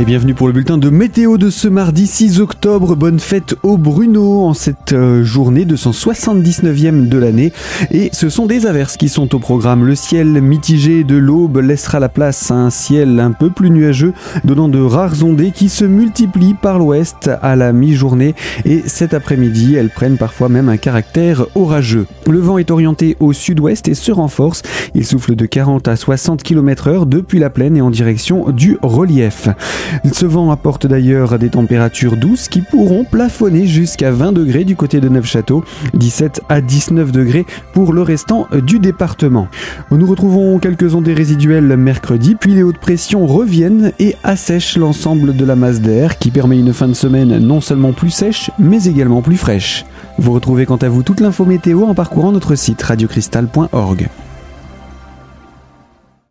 Et 0.00 0.06
bienvenue 0.06 0.32
pour 0.32 0.46
le 0.46 0.54
bulletin 0.54 0.78
de 0.78 0.88
météo 0.88 1.36
de 1.36 1.50
ce 1.50 1.68
mardi 1.68 2.06
6 2.06 2.40
octobre. 2.40 2.96
Bonne 2.96 3.20
fête 3.20 3.54
au 3.62 3.76
Bruno 3.76 4.46
en 4.46 4.54
cette 4.54 4.94
euh, 4.94 5.24
journée 5.24 5.66
279e 5.66 7.06
de 7.06 7.18
l'année. 7.18 7.52
Et 7.90 8.08
ce 8.14 8.30
sont 8.30 8.46
des 8.46 8.64
averses 8.64 8.96
qui 8.96 9.10
sont 9.10 9.34
au 9.34 9.38
programme. 9.38 9.84
Le 9.84 9.94
ciel 9.94 10.40
mitigé 10.40 11.04
de 11.04 11.16
l'aube 11.16 11.58
laissera 11.58 12.00
la 12.00 12.08
place 12.08 12.50
à 12.50 12.54
un 12.54 12.70
ciel 12.70 13.20
un 13.20 13.32
peu 13.32 13.50
plus 13.50 13.68
nuageux, 13.68 14.14
donnant 14.42 14.68
de 14.68 14.80
rares 14.80 15.22
ondées 15.22 15.50
qui 15.50 15.68
se 15.68 15.84
multiplient 15.84 16.54
par 16.54 16.78
l'ouest 16.78 17.30
à 17.42 17.54
la 17.54 17.74
mi-journée. 17.74 18.34
Et 18.64 18.82
cet 18.86 19.12
après-midi, 19.12 19.74
elles 19.74 19.90
prennent 19.90 20.16
parfois 20.16 20.48
même 20.48 20.70
un 20.70 20.78
caractère 20.78 21.44
orageux. 21.54 22.06
Le 22.26 22.38
vent 22.38 22.56
est 22.56 22.70
orienté 22.70 23.18
au 23.20 23.34
sud-ouest 23.34 23.86
et 23.86 23.94
se 23.94 24.12
renforce. 24.12 24.62
Il 24.94 25.04
souffle 25.04 25.36
de 25.36 25.44
40 25.44 25.88
à 25.88 25.96
60 25.96 26.42
km 26.42 26.88
heure 26.88 27.04
depuis 27.04 27.38
la 27.38 27.50
plaine 27.50 27.76
et 27.76 27.82
en 27.82 27.90
direction 27.90 28.50
du 28.50 28.78
relief. 28.80 29.50
Ce 30.12 30.26
vent 30.26 30.50
apporte 30.50 30.86
d'ailleurs 30.86 31.38
des 31.38 31.50
températures 31.50 32.16
douces 32.16 32.48
qui 32.48 32.60
pourront 32.60 33.04
plafonner 33.04 33.66
jusqu'à 33.66 34.10
20 34.10 34.32
degrés 34.32 34.64
du 34.64 34.76
côté 34.76 35.00
de 35.00 35.08
Neufchâteau, 35.08 35.64
17 35.94 36.42
à 36.48 36.60
19 36.60 37.12
degrés 37.12 37.46
pour 37.72 37.92
le 37.92 38.02
restant 38.02 38.46
du 38.52 38.78
département. 38.78 39.48
Nous 39.90 40.06
retrouvons 40.06 40.58
quelques 40.58 40.94
ondées 40.94 41.14
résiduelles 41.14 41.76
mercredi, 41.76 42.34
puis 42.34 42.54
les 42.54 42.62
hautes 42.62 42.78
pressions 42.78 43.26
reviennent 43.26 43.92
et 43.98 44.16
assèchent 44.22 44.76
l'ensemble 44.76 45.36
de 45.36 45.44
la 45.44 45.56
masse 45.56 45.80
d'air 45.80 46.18
qui 46.18 46.30
permet 46.30 46.58
une 46.58 46.72
fin 46.72 46.88
de 46.88 46.94
semaine 46.94 47.38
non 47.38 47.60
seulement 47.60 47.92
plus 47.92 48.10
sèche, 48.10 48.50
mais 48.58 48.84
également 48.84 49.22
plus 49.22 49.36
fraîche. 49.36 49.84
Vous 50.18 50.32
retrouvez 50.32 50.66
quant 50.66 50.76
à 50.76 50.88
vous 50.88 51.02
toute 51.02 51.20
l'info 51.20 51.44
météo 51.44 51.84
en 51.84 51.94
parcourant 51.94 52.32
notre 52.32 52.54
site 52.54 52.82
radiocristal.org. 52.82 54.08